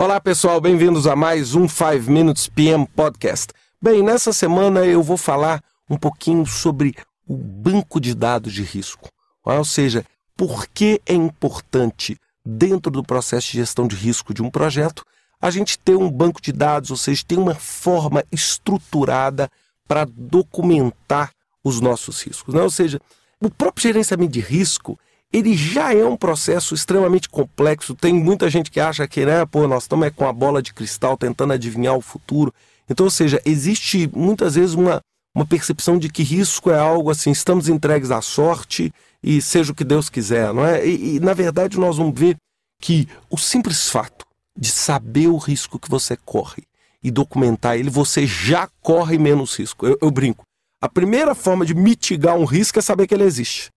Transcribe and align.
Olá 0.00 0.18
pessoal, 0.18 0.62
bem-vindos 0.62 1.06
a 1.06 1.14
mais 1.14 1.54
um 1.54 1.68
5 1.68 2.10
Minutes 2.10 2.48
PM 2.48 2.86
Podcast. 2.86 3.52
Bem, 3.82 4.02
nessa 4.02 4.32
semana 4.32 4.86
eu 4.86 5.02
vou 5.02 5.18
falar 5.18 5.62
um 5.90 5.96
pouquinho 5.98 6.46
sobre 6.46 6.94
o 7.28 7.36
banco 7.36 8.00
de 8.00 8.14
dados 8.14 8.54
de 8.54 8.62
risco. 8.62 9.10
Ou 9.44 9.62
seja, 9.62 10.02
por 10.34 10.66
que 10.68 11.02
é 11.04 11.12
importante, 11.12 12.18
dentro 12.42 12.90
do 12.90 13.04
processo 13.04 13.48
de 13.48 13.58
gestão 13.58 13.86
de 13.86 13.94
risco 13.94 14.32
de 14.32 14.42
um 14.42 14.48
projeto, 14.48 15.04
a 15.38 15.50
gente 15.50 15.78
ter 15.78 15.96
um 15.96 16.10
banco 16.10 16.40
de 16.40 16.50
dados, 16.50 16.90
ou 16.90 16.96
seja, 16.96 17.22
ter 17.28 17.38
uma 17.38 17.54
forma 17.54 18.24
estruturada 18.32 19.50
para 19.86 20.06
documentar 20.10 21.30
os 21.62 21.78
nossos 21.78 22.22
riscos. 22.22 22.54
Né? 22.54 22.62
Ou 22.62 22.70
seja, 22.70 22.98
o 23.38 23.50
próprio 23.50 23.82
gerenciamento 23.82 24.32
de 24.32 24.40
risco 24.40 24.98
ele 25.32 25.56
já 25.56 25.94
é 25.94 26.04
um 26.04 26.16
processo 26.16 26.74
extremamente 26.74 27.28
complexo. 27.28 27.94
Tem 27.94 28.12
muita 28.12 28.50
gente 28.50 28.70
que 28.70 28.80
acha 28.80 29.06
que, 29.06 29.24
né, 29.24 29.46
pô, 29.46 29.66
nós 29.68 29.84
estamos 29.84 30.06
é 30.06 30.10
com 30.10 30.26
a 30.26 30.32
bola 30.32 30.60
de 30.60 30.74
cristal 30.74 31.16
tentando 31.16 31.52
adivinhar 31.52 31.94
o 31.94 32.00
futuro. 32.00 32.52
Então, 32.88 33.04
ou 33.04 33.10
seja, 33.10 33.40
existe 33.44 34.10
muitas 34.12 34.56
vezes 34.56 34.74
uma, 34.74 35.00
uma 35.34 35.46
percepção 35.46 35.98
de 35.98 36.08
que 36.08 36.24
risco 36.24 36.70
é 36.70 36.78
algo 36.78 37.10
assim, 37.10 37.30
estamos 37.30 37.68
entregues 37.68 38.10
à 38.10 38.20
sorte 38.20 38.92
e 39.22 39.40
seja 39.40 39.70
o 39.70 39.74
que 39.74 39.84
Deus 39.84 40.10
quiser, 40.10 40.52
não 40.52 40.64
é? 40.64 40.84
E, 40.84 41.16
e 41.16 41.20
na 41.20 41.32
verdade 41.32 41.78
nós 41.78 41.96
vamos 41.98 42.18
ver 42.18 42.36
que 42.80 43.06
o 43.28 43.38
simples 43.38 43.88
fato 43.88 44.26
de 44.58 44.68
saber 44.68 45.28
o 45.28 45.36
risco 45.36 45.78
que 45.78 45.88
você 45.88 46.16
corre 46.16 46.64
e 47.02 47.10
documentar 47.10 47.78
ele, 47.78 47.88
você 47.88 48.26
já 48.26 48.68
corre 48.82 49.16
menos 49.16 49.56
risco. 49.56 49.86
Eu, 49.86 49.96
eu 50.02 50.10
brinco. 50.10 50.42
A 50.82 50.88
primeira 50.88 51.34
forma 51.34 51.64
de 51.64 51.74
mitigar 51.74 52.36
um 52.36 52.44
risco 52.44 52.78
é 52.78 52.82
saber 52.82 53.06
que 53.06 53.14
ele 53.14 53.24
existe 53.24 53.70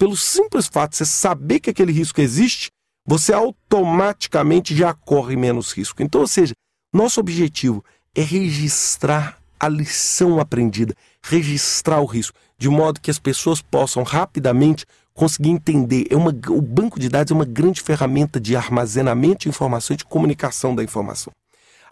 pelo 0.00 0.16
simples 0.16 0.66
fato 0.66 0.92
de 0.92 0.96
você 0.96 1.04
saber 1.04 1.60
que 1.60 1.68
aquele 1.68 1.92
risco 1.92 2.22
existe, 2.22 2.70
você 3.06 3.34
automaticamente 3.34 4.74
já 4.74 4.94
corre 4.94 5.36
menos 5.36 5.72
risco. 5.72 6.02
Então, 6.02 6.22
ou 6.22 6.26
seja, 6.26 6.54
nosso 6.90 7.20
objetivo 7.20 7.84
é 8.14 8.22
registrar 8.22 9.38
a 9.60 9.68
lição 9.68 10.40
aprendida, 10.40 10.94
registrar 11.22 12.00
o 12.00 12.06
risco, 12.06 12.34
de 12.56 12.70
modo 12.70 12.98
que 12.98 13.10
as 13.10 13.18
pessoas 13.18 13.60
possam 13.60 14.02
rapidamente 14.02 14.86
conseguir 15.12 15.50
entender. 15.50 16.06
É 16.08 16.16
uma, 16.16 16.30
o 16.48 16.62
banco 16.62 16.98
de 16.98 17.10
dados 17.10 17.30
é 17.30 17.34
uma 17.34 17.44
grande 17.44 17.82
ferramenta 17.82 18.40
de 18.40 18.56
armazenamento 18.56 19.40
de 19.40 19.48
informação 19.50 19.92
e 19.92 19.98
de 19.98 20.06
comunicação 20.06 20.74
da 20.74 20.82
informação. 20.82 21.30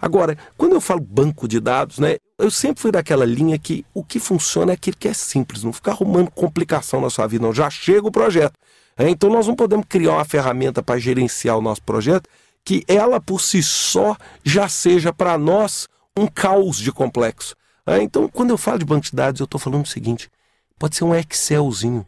Agora, 0.00 0.39
quando 0.56 0.72
eu 0.72 0.81
falo 0.81 1.00
banco 1.00 1.47
de 1.47 1.61
dados, 1.61 1.98
né, 1.98 2.17
eu 2.39 2.50
sempre 2.50 2.81
fui 2.81 2.92
daquela 2.92 3.25
linha 3.25 3.58
que 3.58 3.84
o 3.92 4.05
que 4.05 4.20
funciona 4.20 4.72
é 4.72 4.75
aquilo 4.75 4.97
que 4.97 5.08
é 5.08 5.12
simples, 5.12 5.64
não 5.64 5.72
ficar 5.72 5.92
arrumando 5.92 6.31
complicação 6.31 7.00
na 7.00 7.11
sua 7.11 7.27
vida, 7.27 7.44
não. 7.44 7.53
Já 7.53 7.69
chega 7.69 8.06
o 8.06 8.12
projeto. 8.12 8.55
É, 8.97 9.08
então 9.08 9.28
nós 9.28 9.47
não 9.47 9.56
podemos 9.56 9.86
criar 9.89 10.12
uma 10.12 10.25
ferramenta 10.25 10.83
para 10.83 10.98
gerenciar 10.98 11.59
o 11.59 11.62
nosso 11.62 11.83
projeto 11.83 12.28
que 12.64 12.84
ela 12.86 13.20
por 13.20 13.41
si 13.41 13.62
só 13.62 14.16
já 14.44 14.69
seja 14.69 15.12
para 15.12 15.39
nós 15.39 15.89
um 16.16 16.27
caos 16.27 16.77
de 16.77 16.92
complexo. 16.92 17.55
É, 17.86 18.03
então, 18.03 18.28
quando 18.28 18.50
eu 18.50 18.59
falo 18.59 18.78
de 18.78 18.84
banco 18.84 19.06
de 19.06 19.12
dados, 19.12 19.41
eu 19.41 19.44
estou 19.44 19.59
falando 19.59 19.84
o 19.84 19.89
seguinte: 19.89 20.31
pode 20.78 20.94
ser 20.94 21.05
um 21.05 21.14
Excelzinho, 21.14 22.06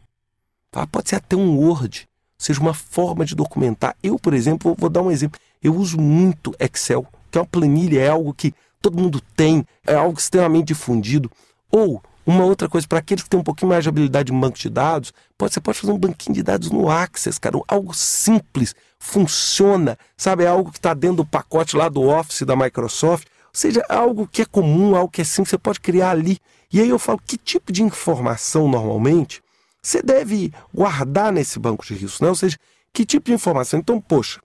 tá? 0.69 0.85
pode 0.85 1.09
ser 1.09 1.15
até 1.15 1.35
um 1.35 1.57
Word, 1.57 2.07
seja 2.37 2.59
uma 2.59 2.73
forma 2.73 3.25
de 3.25 3.35
documentar. 3.35 3.95
Eu, 4.03 4.19
por 4.19 4.33
exemplo, 4.33 4.75
vou 4.77 4.89
dar 4.89 5.01
um 5.01 5.11
exemplo. 5.11 5.39
Eu 5.61 5.75
uso 5.75 5.99
muito 5.99 6.53
Excel 6.59 7.05
que 7.31 7.39
uma 7.39 7.45
planilha 7.45 7.99
é 7.99 8.09
algo 8.09 8.33
que 8.33 8.53
todo 8.81 8.99
mundo 8.99 9.21
tem, 9.35 9.65
é 9.85 9.93
algo 9.93 10.17
extremamente 10.17 10.67
difundido. 10.67 11.31
Ou 11.71 12.01
uma 12.25 12.43
outra 12.43 12.67
coisa, 12.69 12.87
para 12.87 12.99
aqueles 12.99 13.23
que 13.23 13.29
têm 13.29 13.39
um 13.39 13.43
pouquinho 13.43 13.69
mais 13.69 13.83
de 13.83 13.89
habilidade 13.89 14.31
em 14.31 14.39
banco 14.39 14.57
de 14.57 14.69
dados, 14.69 15.13
pode, 15.37 15.53
você 15.53 15.61
pode 15.61 15.79
fazer 15.79 15.91
um 15.93 15.97
banquinho 15.97 16.35
de 16.35 16.43
dados 16.43 16.69
no 16.69 16.89
Access, 16.89 17.39
cara. 17.39 17.59
Algo 17.67 17.93
simples, 17.93 18.75
funciona, 18.99 19.97
sabe? 20.17 20.43
É 20.43 20.47
algo 20.47 20.71
que 20.71 20.77
está 20.77 20.93
dentro 20.93 21.17
do 21.17 21.25
pacote 21.25 21.75
lá 21.75 21.89
do 21.89 22.01
Office 22.01 22.41
da 22.41 22.55
Microsoft. 22.55 23.27
Ou 23.45 23.51
seja, 23.53 23.83
é 23.89 23.95
algo 23.95 24.27
que 24.27 24.41
é 24.43 24.45
comum, 24.45 24.95
algo 24.95 25.11
que 25.11 25.21
é 25.21 25.23
simples, 25.23 25.49
você 25.49 25.57
pode 25.57 25.79
criar 25.79 26.11
ali. 26.11 26.37
E 26.71 26.79
aí 26.79 26.89
eu 26.89 26.99
falo, 26.99 27.19
que 27.25 27.37
tipo 27.37 27.71
de 27.71 27.83
informação 27.83 28.67
normalmente 28.67 29.41
você 29.83 30.01
deve 30.01 30.53
guardar 30.73 31.33
nesse 31.33 31.57
banco 31.57 31.85
de 31.85 31.95
risco, 31.95 32.23
né? 32.23 32.29
Ou 32.29 32.35
seja, 32.35 32.57
que 32.93 33.05
tipo 33.05 33.25
de 33.25 33.33
informação? 33.33 33.79
Então, 33.79 33.99
poxa, 33.99 34.39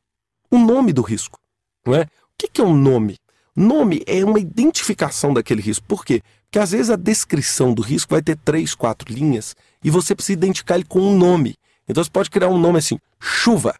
o 0.50 0.58
nome 0.58 0.92
do 0.92 1.02
risco, 1.02 1.38
não 1.84 1.94
é? 1.94 2.06
que, 2.38 2.48
que 2.48 2.60
é 2.60 2.64
um 2.64 2.76
nome? 2.76 3.16
Nome 3.56 4.02
é 4.06 4.22
uma 4.22 4.38
identificação 4.38 5.32
daquele 5.32 5.62
risco. 5.62 5.86
Por 5.88 6.04
quê? 6.04 6.22
Porque 6.44 6.58
às 6.58 6.72
vezes 6.72 6.90
a 6.90 6.96
descrição 6.96 7.72
do 7.72 7.80
risco 7.80 8.12
vai 8.12 8.20
ter 8.20 8.36
três, 8.36 8.74
quatro 8.74 9.10
linhas 9.12 9.56
e 9.82 9.90
você 9.90 10.14
precisa 10.14 10.34
identificar 10.34 10.74
ele 10.74 10.84
com 10.84 11.00
um 11.00 11.16
nome. 11.16 11.56
Então 11.88 12.04
você 12.04 12.10
pode 12.10 12.30
criar 12.30 12.48
um 12.48 12.58
nome 12.58 12.78
assim: 12.78 12.98
chuva. 13.18 13.74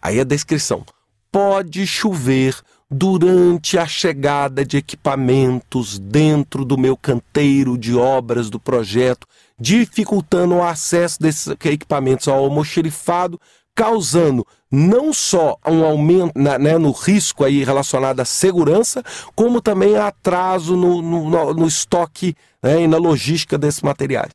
Aí 0.00 0.20
a 0.20 0.24
descrição. 0.24 0.84
Pode 1.32 1.86
chover 1.86 2.56
durante 2.90 3.76
a 3.78 3.86
chegada 3.86 4.64
de 4.64 4.78
equipamentos 4.78 5.98
dentro 5.98 6.64
do 6.64 6.78
meu 6.78 6.96
canteiro 6.96 7.76
de 7.76 7.94
obras 7.94 8.48
do 8.48 8.58
projeto, 8.58 9.26
dificultando 9.58 10.54
o 10.54 10.62
acesso 10.62 11.20
desses 11.20 11.48
equipamentos 11.48 12.28
ao 12.28 12.44
almoxerifado, 12.44 13.38
causando 13.78 14.44
não 14.68 15.12
só 15.12 15.56
um 15.64 15.84
aumento 15.84 16.32
na, 16.34 16.58
né, 16.58 16.76
no 16.76 16.90
risco 16.90 17.44
aí 17.44 17.62
relacionado 17.62 18.18
à 18.18 18.24
segurança, 18.24 19.04
como 19.36 19.62
também 19.62 19.96
atraso 19.96 20.76
no, 20.76 21.00
no, 21.00 21.54
no 21.54 21.68
estoque 21.68 22.34
né, 22.60 22.82
e 22.82 22.88
na 22.88 22.96
logística 22.96 23.56
desses 23.56 23.80
materiais. 23.80 24.32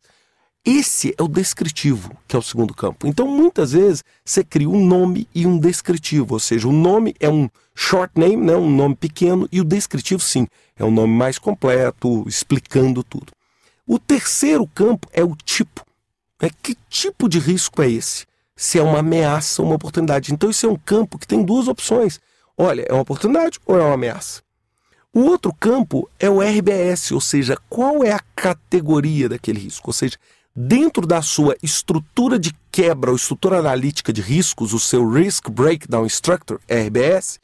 Esse 0.66 1.14
é 1.18 1.22
o 1.22 1.28
descritivo, 1.28 2.16
que 2.26 2.38
é 2.38 2.40
o 2.40 2.42
segundo 2.42 2.74
campo. 2.74 3.06
Então, 3.06 3.28
muitas 3.28 3.74
vezes, 3.74 4.02
você 4.24 4.46
cria 4.46 4.70
um 4.70 4.86
nome 4.86 5.28
e 5.36 5.46
um 5.46 5.60
descritivo, 5.60 6.36
ou 6.36 6.40
seja, 6.40 6.66
o 6.66 6.72
nome 6.72 7.14
é 7.20 7.30
um 7.30 7.50
short 7.76 8.18
name, 8.18 8.38
né, 8.38 8.56
um 8.56 8.74
nome 8.74 8.96
pequeno, 8.96 9.46
e 9.52 9.60
o 9.60 9.66
descritivo, 9.66 10.22
sim, 10.22 10.48
é 10.78 10.86
um 10.86 10.92
nome 10.92 11.14
mais 11.14 11.38
completo, 11.38 12.24
explicando 12.30 13.04
tudo. 13.04 13.34
O 13.86 14.00
terceiro 14.00 14.66
campo 14.68 15.10
é 15.12 15.22
o 15.22 15.36
tipo. 15.36 15.86
É 16.42 16.50
que 16.50 16.78
tipo 16.90 17.28
de 17.28 17.40
risco 17.40 17.82
é 17.82 17.92
esse? 17.92 18.26
Se 18.64 18.80
é 18.80 18.82
uma 18.82 19.00
ameaça 19.00 19.62
ou 19.62 19.68
uma 19.68 19.76
oportunidade. 19.76 20.34
Então, 20.34 20.50
isso 20.50 20.66
é 20.66 20.70
um 20.70 20.78
campo 20.78 21.20
que 21.20 21.28
tem 21.28 21.44
duas 21.44 21.68
opções. 21.68 22.22
Olha, 22.58 22.86
é 22.88 22.94
uma 22.94 23.02
oportunidade 23.02 23.60
ou 23.66 23.78
é 23.78 23.84
uma 23.84 23.96
ameaça? 23.96 24.42
O 25.14 25.20
outro 25.20 25.54
campo 25.54 26.10
é 26.18 26.30
o 26.30 26.42
RBS, 26.42 27.12
ou 27.12 27.20
seja, 27.20 27.58
qual 27.70 28.06
é 28.06 28.14
a 28.14 28.22
categoria 28.34 29.28
daquele 29.28 29.60
risco? 29.60 29.90
Ou 29.90 29.94
seja, 29.94 30.18
dentro 30.56 31.06
da 31.06 31.22
sua 31.22 31.58
estrutura 31.62 32.40
de 32.40 32.56
quebra 32.72 33.10
ou 33.10 33.18
estrutura 33.18 33.60
analítica 33.60 34.14
de 34.14 34.22
riscos, 34.22 34.72
o 34.72 34.80
seu 34.80 35.10
Risk 35.10 35.50
Breakdown 35.50 36.06
Structure, 36.06 36.62
RBS, 36.70 37.42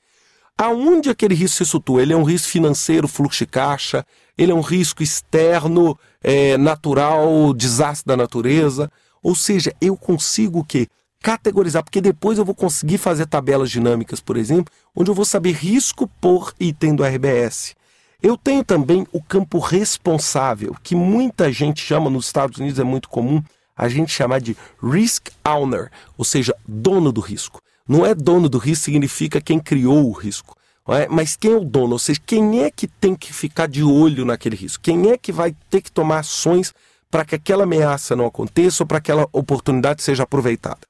aonde 0.58 1.10
aquele 1.10 1.36
risco 1.36 1.66
se 1.66 1.70
situa? 1.70 2.02
Ele 2.02 2.14
é 2.14 2.18
um 2.18 2.24
risco 2.24 2.48
financeiro, 2.48 3.10
fluxo 3.10 3.40
de 3.40 3.48
caixa, 3.52 4.06
ele 4.38 4.54
é 4.54 4.56
um 4.56 4.62
risco 4.62 5.04
externo, 5.04 6.00
é, 6.24 6.58
natural, 6.58 7.54
desastre 7.54 8.08
da 8.08 8.16
natureza. 8.16 8.90
Ou 9.22 9.36
seja, 9.36 9.76
eu 9.82 9.98
consigo 9.98 10.60
o 10.60 10.64
quê? 10.64 10.88
Categorizar, 11.22 11.84
porque 11.84 12.02
depois 12.02 12.38
eu 12.38 12.46
vou 12.46 12.56
conseguir 12.56 12.98
fazer 12.98 13.26
tabelas 13.26 13.70
dinâmicas, 13.70 14.20
por 14.20 14.38
exemplo, 14.38 14.74
onde 14.96 15.10
eu 15.10 15.16
vou 15.16 15.26
saber 15.26 15.52
risco 15.52 16.10
por 16.20 16.54
item 16.60 16.96
do 16.96 17.04
RBS. 17.04 17.76
Eu 18.22 18.38
tenho 18.38 18.64
também 18.64 19.08
o 19.14 19.22
campo 19.22 19.60
responsável, 19.60 20.76
que 20.84 20.96
muita 20.96 21.52
gente 21.52 21.82
chama, 21.82 22.10
nos 22.10 22.26
Estados 22.26 22.58
Unidos 22.58 22.80
é 22.80 22.84
muito 22.84 23.08
comum, 23.08 23.42
a 23.76 23.88
gente 23.88 24.12
chamar 24.12 24.42
de 24.42 24.58
risk 24.84 25.30
owner, 25.46 25.90
ou 26.18 26.26
seja, 26.26 26.54
dono 26.68 27.14
do 27.14 27.22
risco. 27.22 27.62
Não 27.88 28.06
é 28.06 28.14
dono 28.14 28.50
do 28.50 28.58
risco 28.58 28.86
significa 28.86 29.40
quem 29.40 29.58
criou 29.58 30.10
o 30.10 30.12
risco, 30.12 30.56
é? 30.90 31.08
mas 31.08 31.38
quem 31.38 31.54
é 31.54 31.56
o 31.56 31.64
dono, 31.64 31.94
ou 31.94 32.00
seja, 32.00 32.20
quem 32.26 32.62
é 32.64 32.70
que 32.70 32.88
tem 32.88 33.16
que 33.16 33.32
ficar 33.32 33.68
de 33.68 33.84
olho 33.84 34.26
naquele 34.26 34.56
risco, 34.56 34.84
quem 34.84 35.12
é 35.12 35.18
que 35.18 35.32
vai 35.32 35.56
ter 35.70 35.82
que 35.82 35.92
tomar 35.92 36.20
ações 36.20 36.74
para 37.10 37.24
que 37.24 37.36
aquela 37.36 37.64
ameaça 37.64 38.16
não 38.16 38.26
aconteça 38.26 38.84
ou 38.84 38.88
para 38.88 39.00
que 39.00 39.12
aquela 39.12 39.28
oportunidade 39.32 40.04
seja 40.04 40.24
aproveitada. 40.24 40.89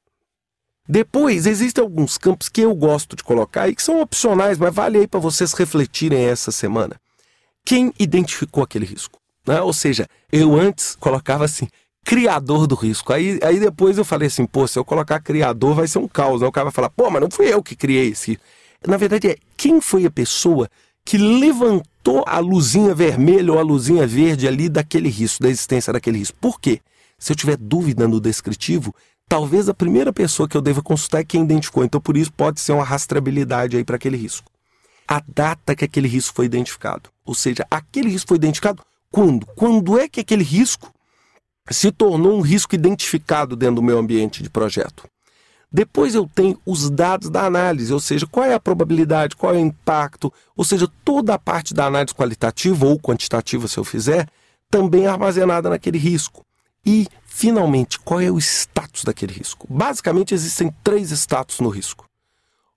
Depois, 0.91 1.45
existem 1.45 1.83
alguns 1.83 2.17
campos 2.17 2.49
que 2.49 2.61
eu 2.61 2.73
gosto 2.73 3.15
de 3.15 3.23
colocar 3.23 3.69
e 3.69 3.75
que 3.75 3.83
são 3.83 4.01
opcionais, 4.01 4.57
mas 4.57 4.73
vale 4.73 4.97
aí 4.97 5.07
para 5.07 5.19
vocês 5.19 5.53
refletirem 5.53 6.25
essa 6.25 6.51
semana. 6.51 6.99
Quem 7.63 7.93
identificou 7.99 8.63
aquele 8.63 8.87
risco? 8.87 9.19
Né? 9.45 9.61
Ou 9.61 9.71
seja, 9.71 10.07
eu 10.31 10.59
antes 10.59 10.95
colocava 10.99 11.45
assim, 11.45 11.67
criador 12.03 12.65
do 12.65 12.73
risco. 12.73 13.13
Aí, 13.13 13.39
aí 13.43 13.59
depois 13.59 13.99
eu 13.99 14.03
falei 14.03 14.29
assim, 14.29 14.47
pô, 14.47 14.67
se 14.67 14.79
eu 14.79 14.83
colocar 14.83 15.19
criador 15.19 15.75
vai 15.75 15.87
ser 15.87 15.99
um 15.99 16.07
caos. 16.07 16.41
Né? 16.41 16.47
O 16.47 16.51
cara 16.51 16.65
vai 16.65 16.73
falar, 16.73 16.89
pô, 16.89 17.07
mas 17.11 17.21
não 17.21 17.29
fui 17.29 17.53
eu 17.53 17.61
que 17.61 17.75
criei 17.75 18.09
esse. 18.09 18.39
Na 18.87 18.97
verdade, 18.97 19.27
é 19.27 19.37
quem 19.55 19.79
foi 19.79 20.07
a 20.07 20.11
pessoa 20.11 20.67
que 21.05 21.19
levantou 21.19 22.23
a 22.25 22.39
luzinha 22.39 22.95
vermelha 22.95 23.53
ou 23.53 23.59
a 23.59 23.61
luzinha 23.61 24.07
verde 24.07 24.47
ali 24.47 24.67
daquele 24.67 25.09
risco, 25.09 25.43
da 25.43 25.49
existência 25.49 25.93
daquele 25.93 26.17
risco. 26.17 26.37
Por 26.41 26.59
quê? 26.59 26.81
Se 27.19 27.31
eu 27.31 27.35
tiver 27.35 27.57
dúvida 27.57 28.07
no 28.07 28.19
descritivo, 28.19 28.95
talvez 29.29 29.69
a 29.69 29.73
primeira 29.75 30.11
pessoa 30.11 30.49
que 30.49 30.57
eu 30.57 30.61
deva 30.61 30.81
consultar 30.81 31.19
é 31.19 31.23
quem 31.23 31.43
identificou. 31.43 31.83
Então, 31.83 32.01
por 32.01 32.17
isso, 32.17 32.33
pode 32.33 32.59
ser 32.59 32.71
uma 32.71 32.83
rastreabilidade 32.83 33.77
aí 33.77 33.83
para 33.83 33.95
aquele 33.95 34.17
risco. 34.17 34.51
A 35.07 35.21
data 35.25 35.75
que 35.75 35.85
aquele 35.85 36.07
risco 36.07 36.35
foi 36.35 36.45
identificado. 36.45 37.09
Ou 37.23 37.35
seja, 37.35 37.65
aquele 37.69 38.09
risco 38.09 38.29
foi 38.29 38.37
identificado 38.37 38.83
quando? 39.11 39.45
Quando 39.55 39.99
é 39.99 40.09
que 40.09 40.19
aquele 40.19 40.43
risco 40.43 40.91
se 41.69 41.91
tornou 41.91 42.37
um 42.37 42.41
risco 42.41 42.73
identificado 42.73 43.55
dentro 43.55 43.75
do 43.75 43.83
meu 43.83 43.99
ambiente 43.99 44.41
de 44.41 44.49
projeto? 44.49 45.07
Depois 45.71 46.15
eu 46.15 46.27
tenho 46.33 46.59
os 46.65 46.89
dados 46.89 47.29
da 47.29 47.45
análise, 47.45 47.93
ou 47.93 47.99
seja, 47.99 48.25
qual 48.25 48.45
é 48.45 48.55
a 48.55 48.59
probabilidade, 48.59 49.35
qual 49.35 49.53
é 49.53 49.57
o 49.57 49.61
impacto, 49.61 50.33
ou 50.57 50.65
seja, 50.65 50.87
toda 51.05 51.35
a 51.35 51.39
parte 51.39 51.75
da 51.75 51.85
análise 51.85 52.15
qualitativa 52.15 52.87
ou 52.87 52.99
quantitativa, 52.99 53.67
se 53.67 53.77
eu 53.77 53.83
fizer, 53.83 54.27
também 54.71 55.05
armazenada 55.05 55.69
naquele 55.69 55.99
risco. 55.99 56.43
E, 56.89 57.07
finalmente, 57.23 57.99
qual 57.99 58.19
é 58.19 58.31
o 58.31 58.39
status 58.39 59.03
daquele 59.03 59.31
risco? 59.31 59.67
Basicamente, 59.69 60.33
existem 60.33 60.73
três 60.83 61.11
status 61.11 61.59
no 61.59 61.69
risco. 61.69 62.09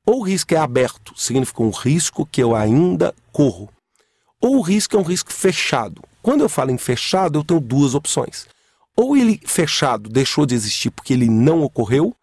Ou 0.04 0.20
o 0.20 0.22
risco 0.22 0.52
é 0.52 0.58
aberto, 0.58 1.14
significa 1.16 1.62
um 1.62 1.70
risco 1.70 2.26
que 2.26 2.42
eu 2.42 2.54
ainda 2.54 3.14
corro. 3.32 3.70
Ou 4.38 4.58
o 4.58 4.60
risco 4.60 4.94
é 4.94 5.00
um 5.00 5.02
risco 5.02 5.32
fechado. 5.32 6.02
Quando 6.20 6.42
eu 6.42 6.48
falo 6.50 6.70
em 6.70 6.76
fechado, 6.76 7.38
eu 7.38 7.44
tenho 7.44 7.58
duas 7.58 7.94
opções. 7.94 8.46
Ou 8.94 9.16
ele 9.16 9.40
fechado 9.46 10.10
deixou 10.10 10.44
de 10.44 10.54
existir 10.54 10.90
porque 10.90 11.14
ele 11.14 11.30
não 11.30 11.62
ocorreu, 11.62 12.14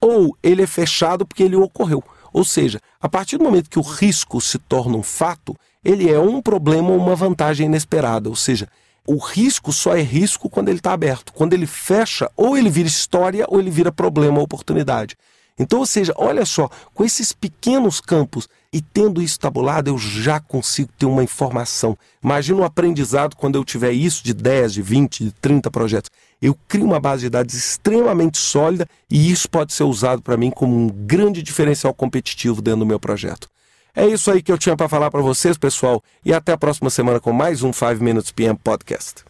ou 0.00 0.34
ele 0.42 0.62
é 0.62 0.66
fechado 0.66 1.26
porque 1.26 1.42
ele 1.42 1.56
ocorreu. 1.56 2.02
Ou 2.32 2.42
seja, 2.42 2.80
a 2.98 3.08
partir 3.08 3.36
do 3.36 3.44
momento 3.44 3.68
que 3.68 3.78
o 3.78 3.82
risco 3.82 4.40
se 4.40 4.58
torna 4.58 4.96
um 4.96 5.02
fato, 5.02 5.54
ele 5.84 6.10
é 6.10 6.18
um 6.18 6.40
problema 6.40 6.88
ou 6.88 6.96
uma 6.96 7.14
vantagem 7.14 7.66
inesperada. 7.66 8.30
Ou 8.30 8.36
seja, 8.36 8.66
o 9.06 9.18
risco 9.18 9.72
só 9.72 9.96
é 9.96 10.02
risco 10.02 10.48
quando 10.48 10.68
ele 10.68 10.78
está 10.78 10.92
aberto. 10.92 11.32
Quando 11.32 11.52
ele 11.52 11.66
fecha, 11.66 12.30
ou 12.36 12.56
ele 12.56 12.70
vira 12.70 12.88
história 12.88 13.44
ou 13.48 13.60
ele 13.60 13.70
vira 13.70 13.92
problema 13.92 14.40
oportunidade. 14.40 15.16
Então, 15.58 15.78
ou 15.78 15.86
seja, 15.86 16.12
olha 16.16 16.44
só, 16.44 16.68
com 16.92 17.04
esses 17.04 17.32
pequenos 17.32 18.00
campos 18.00 18.48
e 18.72 18.80
tendo 18.80 19.22
isso 19.22 19.38
tabulado, 19.38 19.88
eu 19.88 19.96
já 19.96 20.40
consigo 20.40 20.90
ter 20.98 21.06
uma 21.06 21.22
informação. 21.22 21.96
Imagina 22.22 22.60
um 22.60 22.64
aprendizado 22.64 23.36
quando 23.36 23.54
eu 23.54 23.64
tiver 23.64 23.92
isso 23.92 24.24
de 24.24 24.34
10, 24.34 24.72
de 24.72 24.82
20, 24.82 25.24
de 25.26 25.30
30 25.32 25.70
projetos. 25.70 26.10
Eu 26.42 26.58
crio 26.66 26.84
uma 26.84 26.98
base 26.98 27.22
de 27.22 27.30
dados 27.30 27.54
extremamente 27.54 28.36
sólida 28.36 28.88
e 29.08 29.30
isso 29.30 29.48
pode 29.48 29.72
ser 29.72 29.84
usado 29.84 30.22
para 30.22 30.36
mim 30.36 30.50
como 30.50 30.76
um 30.76 30.88
grande 30.88 31.40
diferencial 31.40 31.94
competitivo 31.94 32.60
dentro 32.60 32.80
do 32.80 32.86
meu 32.86 32.98
projeto. 32.98 33.48
É 33.96 34.06
isso 34.06 34.30
aí 34.30 34.42
que 34.42 34.50
eu 34.50 34.58
tinha 34.58 34.76
para 34.76 34.88
falar 34.88 35.10
para 35.10 35.22
vocês, 35.22 35.56
pessoal, 35.56 36.02
e 36.24 36.34
até 36.34 36.52
a 36.52 36.58
próxima 36.58 36.90
semana 36.90 37.20
com 37.20 37.32
mais 37.32 37.62
um 37.62 37.72
5 37.72 38.02
Minutes 38.02 38.32
PM 38.32 38.58
Podcast. 38.58 39.24